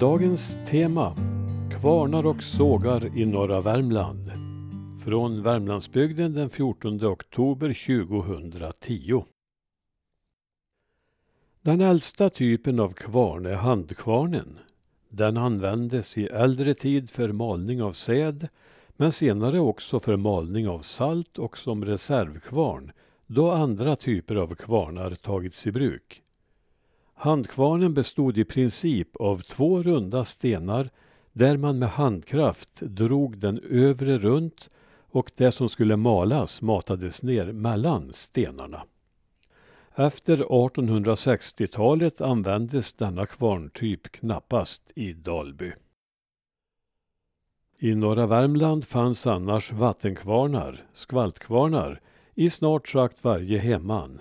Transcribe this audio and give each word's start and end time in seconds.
Dagens 0.00 0.58
tema 0.66 1.16
Kvarnar 1.70 2.26
och 2.26 2.42
sågar 2.42 3.18
i 3.18 3.26
norra 3.26 3.60
Värmland. 3.60 4.30
Från 5.04 5.42
Värmlandsbygden 5.42 6.34
den 6.34 6.50
14 6.50 7.06
oktober 7.06 7.86
2010. 8.08 9.24
Den 11.62 11.80
äldsta 11.80 12.30
typen 12.30 12.80
av 12.80 12.92
kvarn 12.92 13.46
är 13.46 13.54
handkvarnen. 13.54 14.58
Den 15.08 15.36
användes 15.36 16.18
i 16.18 16.26
äldre 16.26 16.74
tid 16.74 17.10
för 17.10 17.32
malning 17.32 17.82
av 17.82 17.92
säd 17.92 18.48
men 18.96 19.12
senare 19.12 19.60
också 19.60 20.00
för 20.00 20.16
malning 20.16 20.68
av 20.68 20.80
salt 20.80 21.38
och 21.38 21.58
som 21.58 21.84
reservkvarn 21.84 22.92
då 23.26 23.50
andra 23.50 23.96
typer 23.96 24.34
av 24.36 24.54
kvarnar 24.54 25.14
tagits 25.14 25.66
i 25.66 25.72
bruk. 25.72 26.22
Handkvarnen 27.18 27.94
bestod 27.94 28.38
i 28.38 28.44
princip 28.44 29.16
av 29.16 29.42
två 29.42 29.82
runda 29.82 30.24
stenar 30.24 30.90
där 31.32 31.56
man 31.56 31.78
med 31.78 31.88
handkraft 31.88 32.80
drog 32.80 33.38
den 33.38 33.58
övre 33.58 34.18
runt 34.18 34.70
och 35.10 35.32
det 35.36 35.52
som 35.52 35.68
skulle 35.68 35.96
malas 35.96 36.62
matades 36.62 37.22
ner 37.22 37.52
mellan 37.52 38.12
stenarna. 38.12 38.82
Efter 39.94 40.36
1860-talet 40.36 42.20
användes 42.20 42.92
denna 42.92 43.26
kvarntyp 43.26 44.02
knappast 44.12 44.92
i 44.94 45.12
Dalby. 45.12 45.72
I 47.78 47.94
norra 47.94 48.26
Värmland 48.26 48.84
fanns 48.84 49.26
annars 49.26 49.72
vattenkvarnar, 49.72 50.84
skvaltkvarnar, 50.92 52.00
i 52.34 52.50
snart 52.50 52.88
sagt 52.88 53.24
varje 53.24 53.58
hemman. 53.58 54.20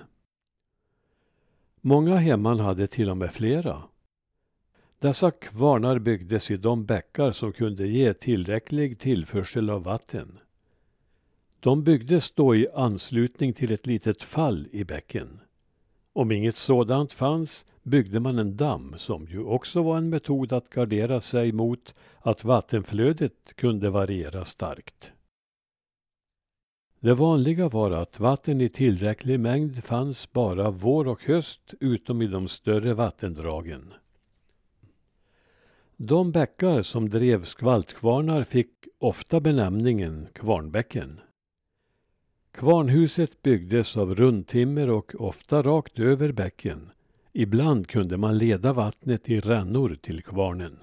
Många 1.88 2.16
hemman 2.16 2.60
hade 2.60 2.88
till 2.88 3.10
och 3.10 3.18
med 3.18 3.34
flera. 3.34 3.84
Dessa 5.00 5.32
kvarnar 5.32 6.00
byggdes 6.00 6.52
i 6.52 6.58
de 6.58 6.86
bäckar 6.86 7.32
som 7.32 7.54
kunde 7.54 7.88
ge 7.88 8.14
tillräcklig 8.14 9.00
tillförsel 9.00 9.70
av 9.70 9.84
vatten. 9.84 10.40
De 11.60 11.84
byggdes 11.84 12.32
då 12.32 12.56
i 12.56 12.68
anslutning 12.74 13.54
till 13.54 13.72
ett 13.72 13.86
litet 13.86 14.24
fall 14.24 14.68
i 14.72 14.84
bäcken. 14.84 15.40
Om 16.14 16.32
inget 16.32 16.56
sådant 16.56 17.14
fanns 17.14 17.66
byggde 17.84 18.20
man 18.20 18.40
en 18.40 18.58
damm 18.58 18.96
som 18.98 19.28
ju 19.28 19.44
också 19.44 19.84
var 19.84 19.98
en 19.98 20.10
metod 20.10 20.54
att 20.54 20.70
gardera 20.70 21.22
sig 21.22 21.52
mot 21.52 21.94
att 22.20 22.44
vattenflödet 22.44 23.54
kunde 23.56 23.90
variera 23.90 24.46
starkt. 24.46 25.12
Det 27.06 27.14
vanliga 27.14 27.70
var 27.70 27.92
att 27.92 28.20
vatten 28.20 28.62
i 28.62 28.70
tillräcklig 28.70 29.40
mängd 29.40 29.84
fanns 29.84 30.34
bara 30.34 30.70
vår 30.70 31.08
och 31.08 31.24
höst 31.24 31.74
utom 31.80 32.22
i 32.22 32.28
de 32.28 32.48
större 32.48 32.94
vattendragen. 32.94 33.94
De 35.98 36.32
bäckar 36.32 36.82
som 36.82 37.10
drev 37.10 37.44
skvaltkvarnar 37.44 38.44
fick 38.44 38.72
ofta 39.00 39.40
benämningen 39.40 40.28
kvarnbäcken. 40.34 41.20
Kvarnhuset 42.52 43.42
byggdes 43.42 43.98
av 43.98 44.16
rundtimmer 44.16 44.90
och 44.90 45.16
ofta 45.20 45.62
rakt 45.62 46.00
över 46.00 46.32
bäcken. 46.32 46.90
Ibland 47.34 47.88
kunde 47.88 48.18
man 48.18 48.38
leda 48.38 48.74
vattnet 48.74 49.30
i 49.30 49.40
rännor 49.40 49.98
till 50.02 50.24
kvarnen. 50.24 50.80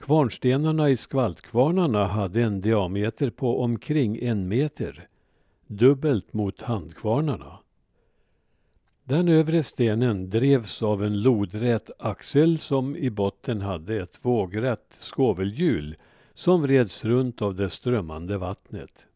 Kvarnstenarna 0.00 0.90
i 0.90 0.96
skvaltkvarnarna 0.96 2.06
hade 2.06 2.42
en 2.42 2.60
diameter 2.60 3.30
på 3.30 3.62
omkring 3.62 4.18
en 4.22 4.48
meter, 4.48 5.08
dubbelt 5.66 6.32
mot 6.32 6.62
handkvarnarna. 6.62 7.58
Den 9.04 9.28
övre 9.28 9.62
stenen 9.62 10.30
drevs 10.30 10.82
av 10.82 11.04
en 11.04 11.22
lodrät 11.22 11.90
axel 11.98 12.58
som 12.58 12.96
i 12.96 13.10
botten 13.10 13.60
hade 13.60 13.96
ett 13.96 14.24
vågrätt 14.24 14.96
skovelhjul 15.00 15.96
som 16.34 16.62
vreds 16.62 17.04
runt 17.04 17.42
av 17.42 17.54
det 17.54 17.70
strömmande 17.70 18.38
vattnet. 18.38 19.06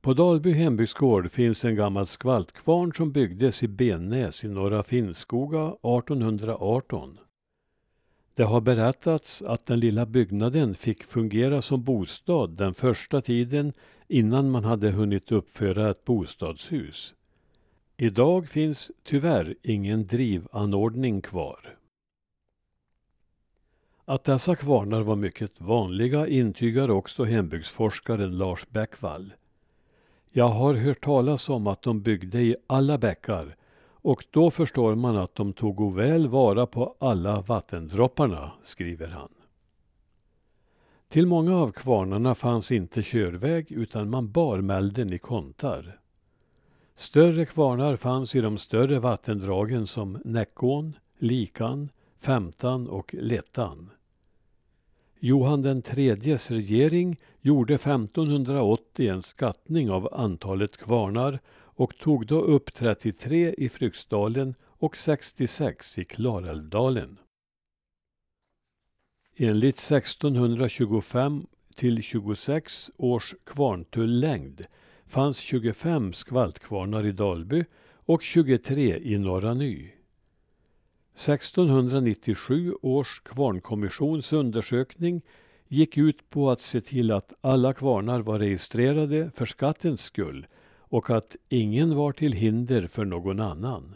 På 0.00 0.14
Dalby 0.14 0.52
hembygdsgård 0.52 1.30
finns 1.30 1.64
en 1.64 1.76
gammal 1.76 2.06
skvaltkvarn 2.06 2.92
som 2.92 3.12
byggdes 3.12 3.62
i 3.62 3.68
Bennäs 3.68 4.44
i 4.44 4.48
norra 4.48 4.82
Finnskoga 4.82 5.66
1818. 5.68 7.18
Det 8.38 8.44
har 8.44 8.60
berättats 8.60 9.42
att 9.42 9.66
den 9.66 9.80
lilla 9.80 10.06
byggnaden 10.06 10.74
fick 10.74 11.04
fungera 11.04 11.62
som 11.62 11.82
bostad 11.82 12.50
den 12.50 12.74
första 12.74 13.20
tiden 13.20 13.72
innan 14.08 14.50
man 14.50 14.64
hade 14.64 14.90
hunnit 14.90 15.32
uppföra 15.32 15.90
ett 15.90 16.04
bostadshus. 16.04 17.14
Idag 17.96 18.48
finns 18.48 18.90
tyvärr 19.04 19.54
ingen 19.62 20.06
drivanordning 20.06 21.20
kvar. 21.22 21.76
Att 24.04 24.24
dessa 24.24 24.56
kvarnar 24.56 25.00
var 25.00 25.16
mycket 25.16 25.60
vanliga 25.60 26.26
intygar 26.26 26.90
också 26.90 27.24
hembygdsforskaren 27.24 28.38
Lars 28.38 28.66
Bäckvall. 28.68 29.32
Jag 30.30 30.48
har 30.48 30.74
hört 30.74 31.04
talas 31.04 31.48
om 31.48 31.66
att 31.66 31.82
de 31.82 32.02
byggde 32.02 32.40
i 32.40 32.56
alla 32.66 32.98
bäckar 32.98 33.56
och 34.02 34.24
då 34.30 34.50
förstår 34.50 34.94
man 34.94 35.16
att 35.16 35.34
de 35.34 35.52
tog 35.52 35.94
väl 35.94 36.28
vara 36.28 36.66
på 36.66 36.96
alla 36.98 37.40
vattendropparna, 37.40 38.52
skriver 38.62 39.08
han. 39.08 39.28
Till 41.08 41.26
många 41.26 41.56
av 41.56 41.70
kvarnarna 41.70 42.34
fanns 42.34 42.72
inte 42.72 43.02
körväg 43.02 43.72
utan 43.72 44.10
man 44.10 44.30
bar 44.30 44.60
mälden 44.60 45.12
i 45.12 45.18
kontar. 45.18 45.98
Större 46.96 47.46
kvarnar 47.46 47.96
fanns 47.96 48.34
i 48.34 48.40
de 48.40 48.58
större 48.58 48.98
vattendragen 48.98 49.86
som 49.86 50.20
Näckån, 50.24 50.94
Likan, 51.18 51.88
Femtan 52.20 52.88
och 52.88 53.14
Lettan. 53.14 53.90
Johan 55.20 55.62
den 55.62 55.82
tredjes 55.82 56.50
regering 56.50 57.16
gjorde 57.40 57.74
1580 57.74 59.08
en 59.08 59.22
skattning 59.22 59.90
av 59.90 60.14
antalet 60.14 60.76
kvarnar 60.76 61.40
och 61.78 61.98
tog 61.98 62.26
då 62.26 62.40
upp 62.40 62.74
33 62.74 63.54
i 63.58 63.68
Fryksdalen 63.68 64.54
och 64.64 64.96
66 64.96 65.98
i 65.98 66.04
Klarälvdalen. 66.04 67.18
Enligt 69.36 69.78
1625 69.78 71.46
till 71.74 72.02
26 72.02 72.90
års 72.96 73.34
kvarntullängd 73.44 74.66
fanns 75.06 75.38
25 75.38 76.12
skvaltkvarnar 76.12 77.06
i 77.06 77.12
Dalby 77.12 77.64
och 77.90 78.22
23 78.22 78.98
i 78.98 79.18
Norra 79.18 79.54
Ny. 79.54 79.90
1697 81.14 82.74
års 82.82 83.20
kvarnkommissions 83.20 84.32
undersökning 84.32 85.22
gick 85.68 85.98
ut 85.98 86.30
på 86.30 86.50
att 86.50 86.60
se 86.60 86.80
till 86.80 87.10
att 87.10 87.32
alla 87.40 87.72
kvarnar 87.72 88.20
var 88.20 88.38
registrerade 88.38 89.30
för 89.30 89.46
skattens 89.46 90.02
skull 90.02 90.46
och 90.88 91.10
att 91.10 91.36
ingen 91.48 91.96
var 91.96 92.12
till 92.12 92.32
hinder 92.32 92.86
för 92.86 93.04
någon 93.04 93.40
annan. 93.40 93.94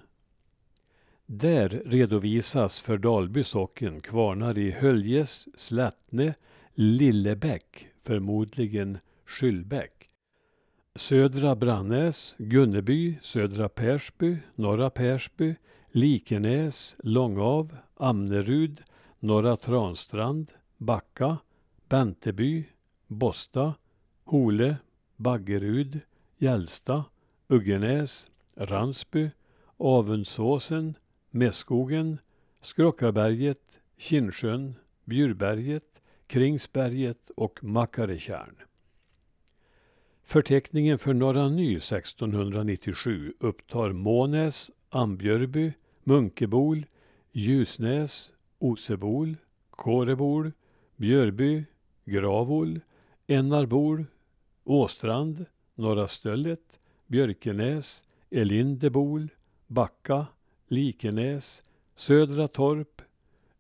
Där 1.26 1.82
redovisas 1.86 2.80
för 2.80 2.98
Dalby 2.98 3.44
socken 3.44 4.00
kvarnar 4.00 4.58
i 4.58 4.70
Höljes, 4.70 5.48
Slättne, 5.54 6.34
Lillebäck, 6.74 7.88
förmodligen 8.02 8.98
Skyllbäck, 9.26 10.08
Södra 10.94 11.56
Brannäs, 11.56 12.34
Gunneby, 12.38 13.18
Södra 13.22 13.68
Persby, 13.68 14.36
Norra 14.54 14.90
Persby, 14.90 15.54
Likenäs, 15.90 16.96
Långav, 16.98 17.76
Amnerud, 17.96 18.82
Norra 19.18 19.56
Transtrand, 19.56 20.50
Backa, 20.76 21.38
Benteby, 21.88 22.64
Bosta, 23.06 23.74
Hole, 24.24 24.76
Baggerud, 25.16 26.00
Gällsta, 26.42 27.04
Uggenäs, 27.48 28.30
Ransby, 28.56 29.30
Avundsåsen, 29.76 30.94
Mässkogen, 31.30 32.18
Skrockaberget, 32.60 33.80
Kinnsjön, 33.96 34.74
Bjurberget, 35.04 36.02
Kringsberget 36.26 37.30
och 37.36 37.64
Makaretjärn. 37.64 38.56
Förteckningen 40.24 40.98
för 40.98 41.14
Norra 41.14 41.48
Ny 41.48 41.76
1697 41.76 43.34
upptar 43.38 43.92
Månäs, 43.92 44.70
Ambjörby, 44.88 45.72
Munkebol, 46.04 46.86
Ljusnäs, 47.32 48.32
Osebol, 48.58 49.36
Kårebol, 49.70 50.52
Björby, 50.96 51.64
Gravol, 52.04 52.80
Ennarbol, 53.26 54.06
Åstrand, 54.64 55.46
Norra 55.82 56.08
Stöllet, 56.08 56.80
Björkenäs, 57.06 58.04
Elindebol, 58.30 59.28
Backa, 59.66 60.26
Likenäs, 60.68 61.62
Södra 61.94 62.48
Torp, 62.48 63.02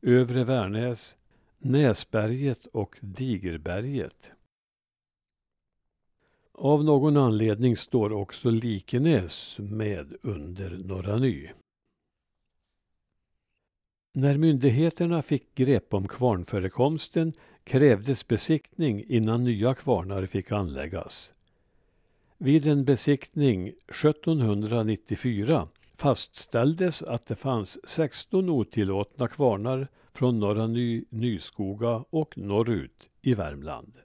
Övre 0.02 0.44
Värnäs, 0.44 1.16
Näsberget 1.58 2.66
och 2.66 2.98
Digerberget. 3.00 4.32
Av 6.52 6.84
någon 6.84 7.16
anledning 7.16 7.76
står 7.76 8.12
också 8.12 8.50
Likenäs 8.50 9.56
med 9.58 10.16
under 10.22 10.70
Norra 10.70 11.16
Ny. 11.16 11.48
När 14.14 14.38
myndigheterna 14.38 15.22
fick 15.22 15.54
grepp 15.54 15.94
om 15.94 16.08
kvarnförekomsten 16.08 17.32
krävdes 17.64 18.28
besiktning 18.28 19.04
innan 19.08 19.44
nya 19.44 19.74
kvarnar 19.74 20.26
fick 20.26 20.52
anläggas. 20.52 21.32
Vid 22.44 22.66
en 22.66 22.84
besiktning 22.84 23.68
1794 23.68 25.68
fastställdes 25.96 27.02
att 27.02 27.26
det 27.26 27.36
fanns 27.36 27.88
16 27.88 28.50
otillåtna 28.50 29.28
kvarnar 29.28 29.88
från 30.12 30.38
Norra 30.38 30.66
Ny, 30.66 31.04
Nyskoga 31.08 32.04
och 32.10 32.38
norrut 32.38 33.08
i 33.20 33.34
Värmland. 33.34 33.98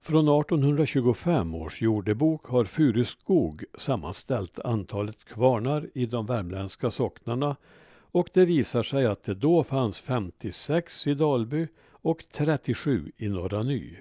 Från 0.00 0.28
1825 0.28 1.54
års 1.54 1.82
jordebok 1.82 2.46
har 2.46 2.64
Furuskog 2.64 3.64
sammanställt 3.78 4.60
antalet 4.60 5.24
kvarnar 5.24 5.90
i 5.94 6.06
de 6.06 6.26
värmländska 6.26 6.90
socknarna 6.90 7.56
och 7.98 8.30
det 8.32 8.44
visar 8.44 8.82
sig 8.82 9.06
att 9.06 9.22
det 9.22 9.34
då 9.34 9.64
fanns 9.64 10.00
56 10.00 11.06
i 11.06 11.14
Dalby 11.14 11.66
och 11.90 12.24
37 12.32 13.12
i 13.16 13.28
Norra 13.28 13.62
Ny. 13.62 13.96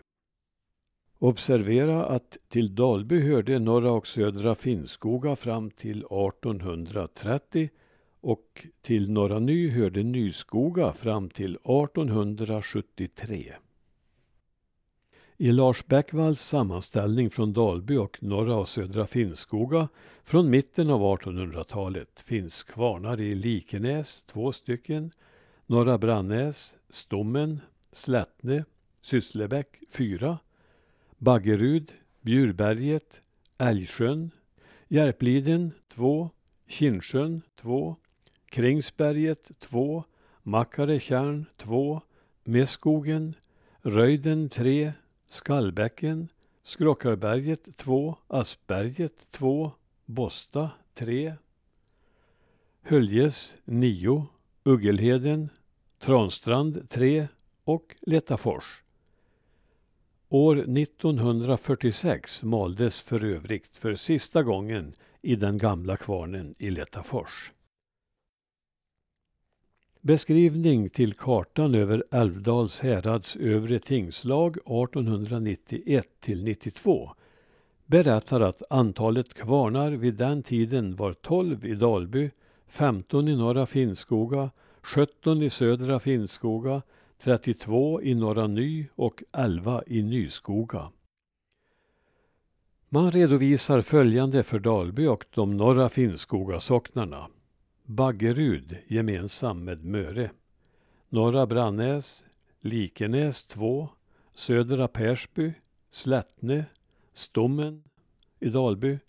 Observera 1.20 2.06
att 2.06 2.38
till 2.48 2.76
Dalby 2.76 3.20
hörde 3.20 3.60
norra 3.60 3.92
och 3.92 4.08
södra 4.08 4.56
Finnskoga 4.56 5.36
fram 5.36 5.72
till 5.72 5.98
1830 5.98 7.70
och 8.22 8.68
till 8.82 9.12
Norra 9.12 9.40
Ny 9.40 9.70
hörde 9.70 10.04
Nyskoga 10.04 10.94
fram 10.94 11.30
till 11.30 11.56
1873. 11.56 13.54
I 15.38 15.52
Lars 15.52 15.86
Bäckvalls 15.86 16.42
sammanställning 16.42 17.30
från 17.30 17.54
Dalby 17.54 17.98
och 17.98 18.24
norra 18.24 18.56
och 18.56 18.70
södra 18.70 19.08
Finnskoga 19.08 19.88
från 20.24 20.50
mitten 20.50 20.90
av 20.90 21.02
1800-talet 21.02 22.22
finns 22.22 22.64
kvarnar 22.64 23.22
i 23.22 23.36
Likenäs, 23.36 24.24
två 24.28 24.52
stycken, 24.52 25.12
Norra 25.66 25.98
Brannäs, 25.98 26.76
Stommen, 26.90 27.62
Slättne, 27.92 28.66
Sysslebäck, 29.02 29.80
fyra, 29.92 30.38
Baggerud, 31.26 31.94
Bjurberget, 32.22 33.22
Älgsjön, 33.58 34.32
Järpliden, 34.90 35.74
2, 35.90 36.30
Kinnsjön, 36.68 37.42
2, 37.56 37.96
Kringsberget, 38.46 39.52
2, 39.60 40.04
Makaretjärn, 40.44 41.46
2, 41.58 42.02
Meskogen, 42.44 43.36
Röjden, 43.82 44.50
3, 44.50 44.94
Skallbäcken, 45.28 46.30
Skrockarberget 46.64 47.78
2, 47.78 48.16
Aspberget 48.28 49.32
2, 49.32 49.72
Bosta 50.06 50.72
3, 50.94 51.34
Höljes 52.82 53.58
9, 53.66 54.28
Uggelheden, 54.64 55.50
Transtrand 56.00 56.90
3 56.90 57.28
och 57.64 57.96
Letafors. 58.02 58.85
År 60.30 60.60
1946 60.60 62.44
maldes 62.44 63.02
för 63.02 63.24
övrigt 63.24 63.78
för 63.78 63.96
sista 63.96 64.44
gången 64.44 64.94
i 65.22 65.36
den 65.36 65.58
gamla 65.58 65.98
kvarnen 65.98 66.56
i 66.58 66.70
Letafors. 66.70 67.52
Beskrivning 70.02 70.90
till 70.90 71.14
kartan 71.14 71.76
över 71.76 72.04
Älvdals 72.12 72.80
härads 72.80 73.36
övre 73.36 73.80
tingslag 73.80 74.58
1891 74.58 76.08
till 76.20 76.44
92 76.44 77.10
berättar 77.86 78.42
att 78.42 78.64
antalet 78.70 79.34
kvarnar 79.34 79.92
vid 79.92 80.14
den 80.14 80.44
tiden 80.44 80.96
var 80.96 81.14
12 81.14 81.66
i 81.66 81.76
Dalby, 81.76 82.32
15 82.68 83.28
i 83.28 83.36
Norra 83.36 83.66
Finnskoga, 83.66 84.50
17 84.82 85.44
i 85.44 85.50
Södra 85.50 86.00
Finnskoga, 86.00 86.82
32 87.18 88.02
i 88.02 88.16
Norra 88.16 88.48
Ny 88.48 88.88
och 88.96 89.24
11 89.32 89.84
i 89.88 90.04
Nyskoga. 90.04 90.92
Man 92.90 93.12
redovisar 93.12 93.82
följande 93.82 94.44
för 94.44 94.60
Dalby 94.60 95.08
och 95.08 95.26
de 95.30 95.58
norra 95.58 95.90
Finnskoga 95.90 96.60
socknarna. 96.60 97.28
Baggerud 97.84 98.78
gemensam 98.88 99.64
med 99.64 99.86
Möre. 99.86 100.32
Norra 101.10 101.46
Brannäs, 101.46 102.24
Likenäs 102.60 103.46
2, 103.46 103.90
Södra 104.34 104.88
Persby, 104.88 105.54
Slättne, 105.90 106.66
Stommen 107.14 107.84
i 108.40 108.50
Dalby, 108.50 109.00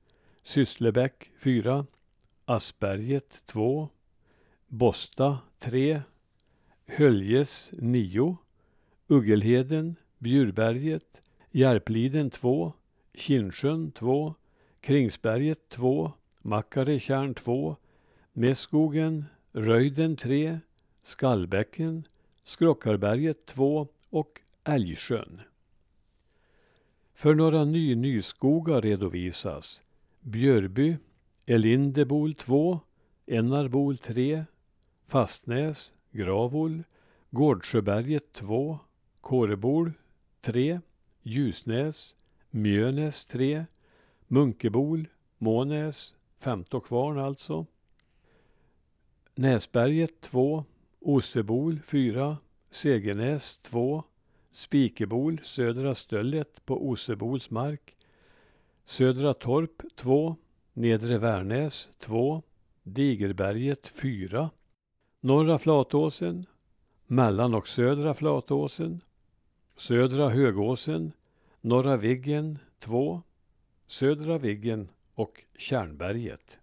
Sysslebäck 0.43 1.31
4, 1.39 1.87
Asperget 2.45 3.47
2, 3.47 3.89
Bosta 4.67 5.39
3, 5.59 6.03
Höljes 6.89 7.71
9, 7.73 8.37
Uggelheden, 9.09 9.97
Bjurberget, 10.19 11.23
Järpliden 11.53 12.31
2, 12.31 12.73
Kinnsjön 13.15 13.93
2, 13.93 14.35
Kringsberget 14.81 15.69
2, 15.69 16.13
Makaretjärn 16.43 17.35
2, 17.35 17.77
Mässkogen, 18.33 19.25
Röjden 19.53 20.17
3, 20.17 20.61
Skallbäcken, 21.03 22.07
Skrockarberget 22.43 23.47
2 23.47 23.89
och 24.11 24.41
Älgsjön. 24.65 25.41
För 27.15 27.35
några 27.35 27.65
ny 27.65 27.95
nyskogar 27.95 28.81
redovisas 28.81 29.83
Björby, 30.21 30.97
Elindebol 31.47 32.35
2, 32.35 32.81
Ennarbol 33.27 33.99
3, 33.99 34.45
Fastnäs, 35.07 35.93
Gravol, 36.17 36.83
Gårdsjöberget 37.31 38.33
2, 38.33 38.79
Kårebol 39.21 39.93
3, 40.41 40.81
Ljusnäs, 41.23 42.17
Mjönäs 42.51 43.27
3, 43.27 43.67
Munkebol, 44.27 45.09
Månäs, 45.39 46.15
Femtokvarn 46.39 47.19
alltså, 47.19 47.67
Näsberget 49.35 50.21
2, 50.21 50.65
Osebol 51.01 51.81
4, 51.81 52.39
Segenäs 52.71 53.59
2, 53.59 54.05
Spikebol, 54.51 55.41
Södra 55.43 55.95
Stöllet 55.95 56.67
på 56.67 56.89
Osebols 56.89 57.51
mark, 57.51 57.97
Södra 58.85 59.35
Torp 59.35 59.83
2, 59.97 60.37
Nedre 60.73 61.19
Värnäs 61.19 61.91
2, 61.99 62.43
Digerberget 62.83 63.89
4, 63.89 64.51
Norra 65.27 65.59
Flatåsen, 65.59 66.47
Mellan 67.07 67.55
och 67.55 67.69
Södra 67.69 68.15
Flatåsen, 68.15 69.01
Södra 69.77 70.29
Högåsen, 70.29 71.13
Norra 71.61 71.97
Viggen 71.97 72.59
2, 72.79 73.23
Södra 73.87 74.39
Viggen 74.39 74.89
och 75.15 75.45
Kärnberget. 75.57 76.59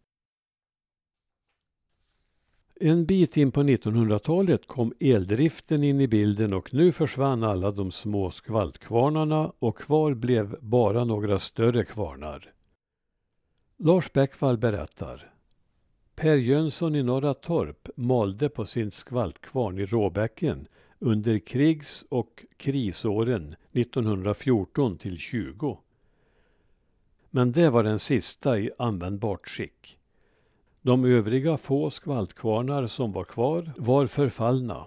En 2.75 3.05
bit 3.05 3.37
in 3.37 3.51
på 3.51 3.63
1900-talet 3.63 4.67
kom 4.67 4.93
eldriften 4.99 5.83
in 5.83 6.01
i 6.01 6.07
bilden 6.07 6.53
och 6.53 6.73
nu 6.73 6.91
försvann 6.91 7.43
alla 7.43 7.71
de 7.71 7.91
små 7.91 8.31
skvaltkvarnarna 8.31 9.53
och 9.59 9.77
kvar 9.77 10.13
blev 10.13 10.57
bara 10.61 11.03
några 11.03 11.39
större 11.39 11.85
kvarnar. 11.85 12.53
Lars 13.77 14.13
Bäckvall 14.13 14.57
berättar. 14.57 15.32
Per 16.15 16.35
Jönsson 16.35 16.95
i 16.95 17.03
Norra 17.03 17.33
Torp 17.33 17.89
malde 17.95 18.49
på 18.49 18.65
sin 18.65 18.91
skvaltkvarn 18.91 19.79
i 19.79 19.85
Råbäcken 19.85 20.67
under 20.99 21.39
krigs 21.39 22.05
och 22.09 22.45
krisåren 22.57 23.55
1914 23.71 24.97
till 24.97 25.17
20. 25.17 25.79
Men 27.29 27.51
det 27.51 27.69
var 27.69 27.83
den 27.83 27.99
sista 27.99 28.59
i 28.59 28.71
användbart 28.77 29.47
skick. 29.47 29.99
De 30.81 31.05
övriga 31.05 31.57
få 31.57 31.89
skvaltkvarnar 31.89 32.87
som 32.87 33.11
var 33.11 33.23
kvar 33.23 33.73
var 33.77 34.07
förfallna. 34.07 34.85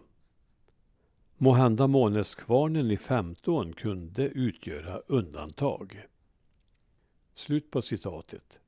Måhända 1.37 1.87
Måneskvarnen 1.87 2.91
i 2.91 2.97
15 2.97 3.73
kunde 3.73 4.23
utgöra 4.23 4.99
undantag. 4.99 6.03
Slut 7.35 7.71
på 7.71 7.83
citatet. 7.83 8.61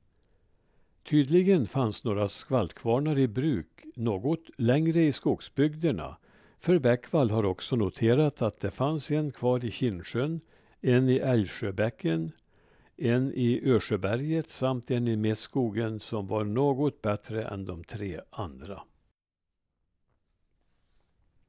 Tydligen 1.09 1.67
fanns 1.67 2.03
några 2.03 2.27
skvaltkvarnar 2.27 3.19
i 3.19 3.27
bruk 3.27 3.85
något 3.95 4.49
längre 4.57 5.01
i 5.01 5.11
skogsbygderna 5.11 6.17
för 6.57 6.79
Bäckvall 6.79 7.31
har 7.31 7.45
också 7.45 7.75
noterat 7.75 8.41
att 8.41 8.59
det 8.59 8.71
fanns 8.71 9.11
en 9.11 9.31
kvar 9.31 9.65
i 9.65 9.71
Kinnsjön, 9.71 10.41
en 10.81 11.09
i 11.09 11.15
Älgsjöbäcken, 11.15 12.31
en 12.97 13.33
i 13.33 13.61
Örsjöberget 13.65 14.49
samt 14.49 14.91
en 14.91 15.07
i 15.07 15.15
Mässkogen 15.15 15.99
som 15.99 16.27
var 16.27 16.43
något 16.43 17.01
bättre 17.01 17.43
än 17.43 17.65
de 17.65 17.83
tre 17.83 18.19
andra. 18.29 18.81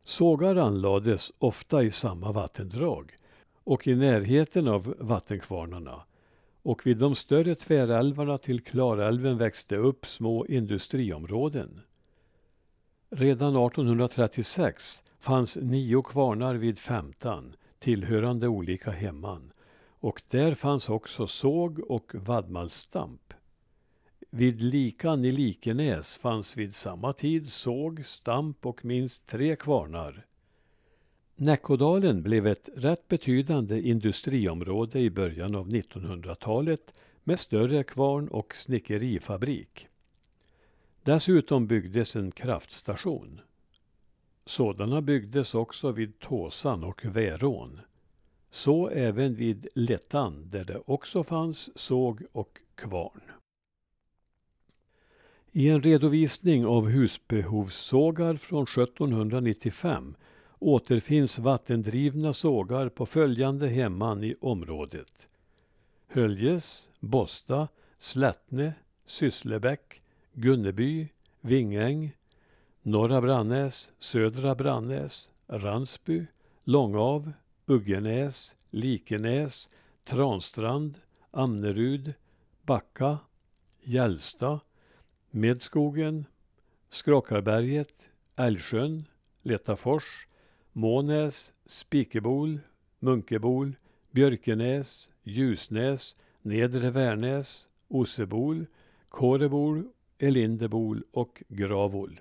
Sågar 0.04 0.56
anlades 0.56 1.32
ofta 1.38 1.82
i 1.82 1.90
samma 1.90 2.32
vattendrag 2.32 3.16
och 3.64 3.86
i 3.88 3.94
närheten 3.94 4.68
av 4.68 4.94
vattenkvarnarna 4.98 6.02
och 6.62 6.86
vid 6.86 6.96
de 6.96 7.14
större 7.14 7.54
tvärälvarna 7.54 8.38
till 8.38 8.60
Klarälven 8.60 9.38
växte 9.38 9.76
upp 9.76 10.06
små 10.06 10.46
industriområden. 10.46 11.80
Redan 13.10 13.56
1836 13.56 15.02
fanns 15.18 15.56
nio 15.56 16.02
kvarnar 16.02 16.54
vid 16.54 16.78
Femtan 16.78 17.54
tillhörande 17.78 18.48
olika 18.48 18.90
hemman 18.90 19.50
och 20.00 20.22
där 20.30 20.54
fanns 20.54 20.88
också 20.88 21.26
såg 21.26 21.90
och 21.90 22.14
vadmalsstamp. 22.14 23.34
Vid 24.30 24.62
Likan 24.62 25.24
i 25.24 25.32
Likenäs 25.32 26.16
fanns 26.16 26.56
vid 26.56 26.74
samma 26.74 27.12
tid 27.12 27.52
såg, 27.52 28.06
stamp 28.06 28.66
och 28.66 28.84
minst 28.84 29.26
tre 29.26 29.56
kvarnar. 29.56 30.26
Näckådalen 31.42 32.22
blev 32.22 32.46
ett 32.46 32.68
rätt 32.74 33.08
betydande 33.08 33.80
industriområde 33.80 35.00
i 35.00 35.10
början 35.10 35.54
av 35.54 35.68
1900-talet 35.68 36.94
med 37.24 37.40
större 37.40 37.84
kvarn 37.84 38.28
och 38.28 38.56
snickerifabrik. 38.56 39.88
Dessutom 41.02 41.66
byggdes 41.66 42.16
en 42.16 42.30
kraftstation. 42.30 43.40
Sådana 44.44 45.02
byggdes 45.02 45.54
också 45.54 45.92
vid 45.92 46.18
Tåsan 46.18 46.84
och 46.84 47.04
Värån. 47.04 47.80
Så 48.50 48.88
även 48.88 49.34
vid 49.34 49.66
Lettan 49.74 50.50
där 50.50 50.64
det 50.64 50.80
också 50.86 51.24
fanns 51.24 51.78
såg 51.78 52.22
och 52.32 52.58
kvarn. 52.74 53.22
I 55.52 55.68
en 55.68 55.82
redovisning 55.82 56.66
av 56.66 56.88
husbehovssågar 56.88 58.36
från 58.36 58.62
1795 58.62 60.14
återfinns 60.60 61.38
vattendrivna 61.38 62.32
sågar 62.32 62.88
på 62.88 63.06
följande 63.06 63.68
hemman 63.68 64.24
i 64.24 64.34
området. 64.40 65.28
Höljes, 66.08 66.88
Bosta, 67.00 67.68
Slättne, 67.98 68.74
Sysslebäck, 69.06 70.02
Gunneby, 70.32 71.08
Vingäng, 71.40 72.16
Norra 72.82 73.20
Brannäs, 73.20 73.92
Södra 73.98 74.54
Brannäs, 74.54 75.30
Ransby, 75.46 76.26
Långav, 76.64 77.32
Uggenäs, 77.66 78.56
Likenäs, 78.70 79.70
Transtrand, 80.04 80.98
Amnerud, 81.30 82.14
Backa, 82.62 83.18
Gällsta, 83.82 84.60
Medskogen, 85.30 86.24
Skrakarberget, 86.90 88.08
Älvsjön, 88.36 89.04
Letafors, 89.42 90.26
Månäs, 90.72 91.52
Spikebol, 91.66 92.60
Munkebol, 92.98 93.76
Björkenäs, 94.10 95.10
Ljusnäs, 95.22 96.16
Nedre 96.42 96.90
Värnäs, 96.90 97.68
Ossebol, 97.88 98.66
Kårebol, 99.08 99.88
Elindebol 100.18 101.02
och 101.12 101.42
Gravol. 101.48 102.20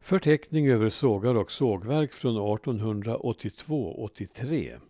Förteckning 0.00 0.68
över 0.68 0.88
sågar 0.88 1.34
och 1.34 1.52
sågverk 1.52 2.12
från 2.12 2.36
1882-83. 2.36 4.80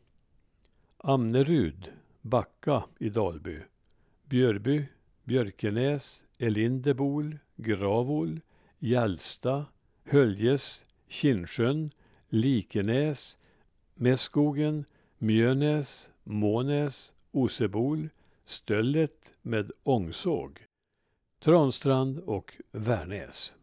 Amnerud, 0.99 1.93
Backa 2.21 2.85
i 2.99 3.09
Dalby. 3.09 3.59
Björby, 4.25 4.85
Björkenäs, 5.25 6.25
Elindebol, 6.39 7.39
Gravol, 7.57 8.41
Hjälsta, 8.79 9.67
Höljes, 10.05 10.87
Kinnsjön, 11.13 11.91
Likenäs, 12.29 13.39
Mässkogen, 13.95 14.85
Mjönäs, 15.19 16.11
Månäs, 16.25 17.13
Osebol, 17.31 18.09
Stöllet 18.45 19.35
med 19.43 19.73
ångsåg, 19.83 20.67
Transtrand 21.41 22.19
och 22.19 22.53
Värnäs. 22.71 23.55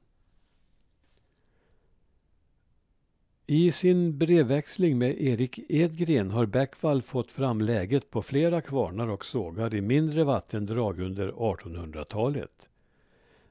I 3.45 3.71
sin 3.71 4.17
brevväxling 4.17 4.97
med 4.97 5.21
Erik 5.21 5.59
Edgren 5.69 6.31
har 6.31 6.45
Bäckvall 6.45 7.01
fått 7.01 7.31
fram 7.31 7.61
läget 7.61 8.11
på 8.11 8.21
flera 8.21 8.61
kvarnar 8.61 9.07
och 9.07 9.25
sågar 9.25 9.75
i 9.75 9.81
mindre 9.81 10.23
vattendrag 10.23 10.99
under 10.99 11.31
1800-talet. 11.31 12.69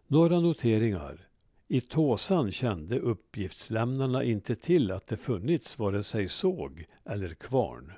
Några 0.06 0.40
noteringar. 0.40 1.27
I 1.70 1.80
Tåsan 1.80 2.50
kände 2.50 2.98
uppgiftslämnarna 2.98 4.24
inte 4.24 4.54
till 4.54 4.90
att 4.90 5.06
det 5.06 5.16
funnits 5.16 5.78
vare 5.78 6.02
sig 6.02 6.28
såg 6.28 6.84
eller 7.04 7.34
kvarn. 7.34 7.92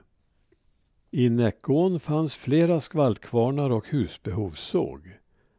I 1.11 1.29
Näckån 1.29 2.01
fanns 2.01 2.35
flera 2.35 2.81
skvaltkvarnar 2.81 3.71
och 3.71 3.89
husbehovssåg. 3.89 5.19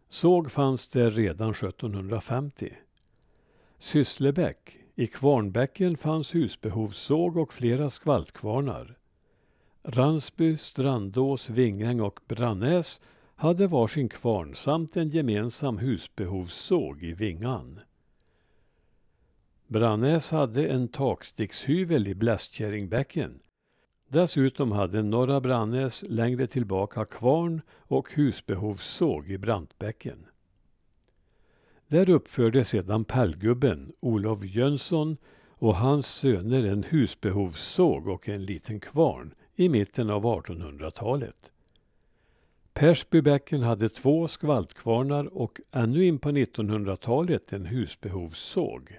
Såg 0.09 0.51
fanns 0.51 0.87
där 0.87 1.11
redan 1.11 1.51
1750. 1.51 2.73
Sysslebäck, 3.79 4.77
i 4.95 5.07
Kvarnbäcken 5.07 5.97
fanns 5.97 6.35
husbehovssåg 6.35 7.37
och 7.37 7.53
flera 7.53 7.89
skvaltkvarnar. 7.89 8.97
Ransby, 9.83 10.57
Strandås, 10.57 11.49
Vingäng 11.49 12.01
och 12.01 12.19
Brannäs 12.27 13.01
hade 13.35 13.67
varsin 13.67 14.09
kvarn 14.09 14.55
samt 14.55 14.97
en 14.97 15.09
gemensam 15.09 15.77
husbehovssåg 15.77 17.03
i 17.03 17.13
Vingan. 17.13 17.79
Brannäs 19.71 20.31
hade 20.31 20.67
en 20.67 20.87
takstickshyvel 20.87 22.07
i 22.07 22.15
Blästkärringbäcken. 22.15 23.39
Dessutom 24.09 24.71
hade 24.71 25.01
Norra 25.01 25.41
Brannäs 25.41 26.03
längre 26.07 26.47
tillbaka 26.47 27.05
kvarn 27.05 27.61
och 27.71 28.13
husbehovssåg 28.13 29.31
i 29.31 29.37
Brantbäcken. 29.37 30.25
Där 31.87 32.09
uppförde 32.09 32.63
sedan 32.65 33.05
Pärlgubben 33.05 33.93
Olof 33.99 34.43
Jönsson 34.43 35.17
och 35.49 35.75
hans 35.75 36.07
söner 36.07 36.65
en 36.67 36.83
husbehovssåg 36.83 38.07
och 38.07 38.29
en 38.29 38.45
liten 38.45 38.79
kvarn 38.79 39.33
i 39.55 39.69
mitten 39.69 40.09
av 40.09 40.23
1800-talet. 40.23 41.51
Persbybäcken 42.73 43.61
hade 43.61 43.89
två 43.89 44.27
skvaltkvarnar 44.27 45.37
och 45.37 45.61
ännu 45.71 46.05
in 46.05 46.19
på 46.19 46.31
1900-talet 46.31 47.53
en 47.53 47.65
husbehovssåg. 47.65 48.97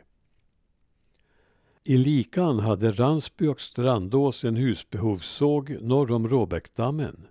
I 1.85 1.97
Likan 1.97 2.59
hade 2.59 2.93
Ransby 2.93 3.47
och 3.47 3.61
Strandås 3.61 4.45
en 4.45 4.57
husbehovssåg 4.57 5.77
norr 5.81 6.13
om 6.13 6.29
Råbäckdammen. 6.29 7.27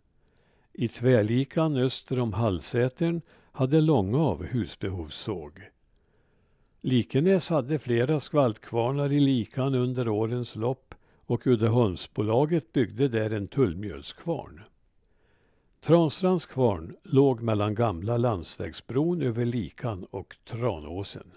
I 0.74 0.88
Tvärlikan 0.88 1.77
öster 1.77 2.20
om 2.20 2.34
Hallsätern 2.34 3.22
hade 3.51 3.81
Långav 3.81 4.43
husbehovssåg. 4.43 5.70
Likenäs 6.81 7.50
hade 7.50 7.79
flera 7.79 8.20
skvaltkvarnar 8.20 9.12
i 9.12 9.20
Likan 9.20 9.75
under 9.75 10.10
årens 10.10 10.55
lopp 10.55 10.96
och 11.25 11.48
Uddeholmsbolaget 11.48 12.74
byggde 12.74 13.08
där 13.08 13.29
en 13.29 13.48
tullmjölskvarn. 13.48 14.62
Transtrands 15.81 16.46
kvarn 16.46 16.96
låg 17.03 17.41
mellan 17.41 17.75
gamla 17.75 18.17
landsvägsbron 18.17 19.22
över 19.22 19.46
Likan 19.46 20.05
och 20.12 20.36
Tranåsen. 20.46 21.31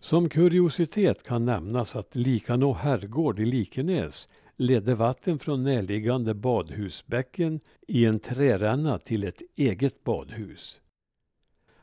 Som 0.00 0.28
kuriositet 0.28 1.22
kan 1.22 1.44
nämnas 1.44 1.96
att 1.96 2.16
Likanå 2.16 2.72
herrgård 2.72 3.40
i 3.40 3.44
Likenäs 3.44 4.28
ledde 4.56 4.94
vatten 4.94 5.38
från 5.38 5.62
närliggande 5.62 6.34
badhusbäcken 6.34 7.60
i 7.88 8.04
en 8.04 8.18
träränna 8.18 8.98
till 8.98 9.24
ett 9.24 9.42
eget 9.56 10.04
badhus. 10.04 10.80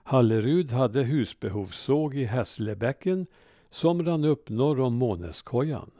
Hallerud 0.03 0.71
hade 0.71 1.03
husbehovssåg 1.03 2.15
i 2.15 2.25
Hässlebäcken 2.25 3.27
som 3.69 4.05
rann 4.05 4.23
upp 4.23 4.49
norr 4.49 4.79
om 4.79 4.93
Månäskojan. 4.93 5.91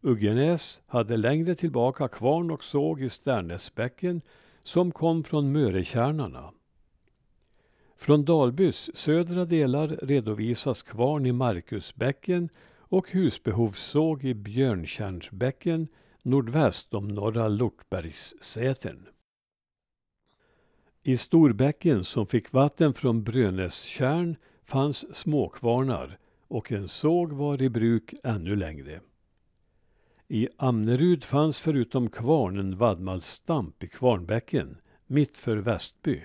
Uggenäs 0.00 0.80
hade 0.86 1.16
längre 1.16 1.54
tillbaka 1.54 2.08
kvarn 2.08 2.50
och 2.50 2.64
såg 2.64 3.02
i 3.02 3.08
Stärnäsbäcken 3.08 4.20
som 4.62 4.92
kom 4.92 5.24
från 5.24 5.52
Mörekärnarna. 5.52 6.52
Från 7.96 8.24
Dalbys 8.24 8.96
södra 8.96 9.44
delar 9.44 9.88
redovisas 9.88 10.82
kvarn 10.82 11.26
i 11.26 11.32
Markusbäcken 11.32 12.48
och 12.78 13.10
husbehovssåg 13.10 14.24
i 14.24 14.34
Björntjärnsbäcken 14.34 15.88
nordväst 16.22 16.94
om 16.94 17.08
norra 17.08 17.48
Lortbergssätern. 17.48 19.06
I 21.04 21.16
Storbäcken 21.16 22.04
som 22.04 22.26
fick 22.26 22.52
vatten 22.52 22.94
från 22.94 23.24
Brönästjärn 23.24 24.36
fanns 24.64 25.16
småkvarnar 25.16 26.18
och 26.48 26.72
en 26.72 26.88
såg 26.88 27.32
var 27.32 27.62
i 27.62 27.68
bruk 27.68 28.14
ännu 28.24 28.56
längre. 28.56 29.00
I 30.28 30.48
Amnerud 30.56 31.24
fanns 31.24 31.58
förutom 31.58 32.10
kvarn 32.10 32.58
en 32.58 32.76
vadmalsstamp 32.76 33.84
i 33.84 33.88
Kvarnbäcken, 33.88 34.76
mitt 35.06 35.38
för 35.38 35.56
Västby. 35.56 36.22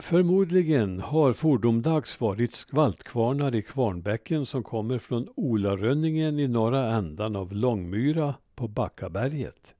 Förmodligen 0.00 1.00
har 1.00 1.32
fordomdags 1.32 2.20
varit 2.20 2.54
skvaltkvarnar 2.54 3.54
i 3.54 3.62
Kvarnbäcken 3.62 4.46
som 4.46 4.62
kommer 4.62 4.98
från 4.98 5.28
Olarönningen 5.34 6.38
i 6.38 6.48
norra 6.48 6.94
ändan 6.94 7.36
av 7.36 7.52
Långmyra 7.52 8.34
på 8.54 8.68
Backaberget. 8.68 9.74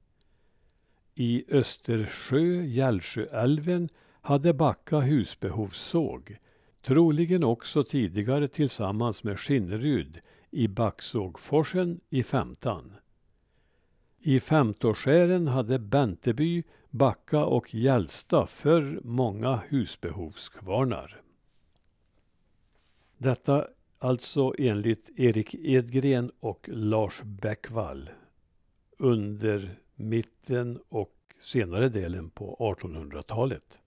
I 1.15 1.45
Östersjö, 1.49 2.63
Gällsjöälven, 2.63 3.89
hade 4.21 4.53
Backa 4.53 4.99
husbehovssåg, 4.99 6.37
troligen 6.81 7.43
också 7.43 7.83
tidigare 7.83 8.47
tillsammans 8.47 9.23
med 9.23 9.39
Skinnerud 9.39 10.19
i 10.51 10.67
Backsågforsen 10.67 11.99
i 12.09 12.23
Femtan. 12.23 12.93
I 14.19 14.39
Femtoskären 14.39 15.47
hade 15.47 15.79
Benteby, 15.79 16.63
Backa 16.97 17.45
och 17.45 17.75
Gällsta 17.75 18.47
förr 18.47 18.99
många 19.03 19.55
husbehovskvarnar. 19.55 21.21
Detta 23.17 23.67
alltså 23.99 24.53
enligt 24.57 25.19
Erik 25.19 25.55
Edgren 25.55 26.31
och 26.39 26.69
Lars 26.71 27.21
Bäckvall 27.23 28.09
under 28.97 29.79
mitten 29.95 30.79
och 30.89 31.15
senare 31.39 31.89
delen 31.89 32.29
på 32.29 32.75
1800-talet. 32.79 33.83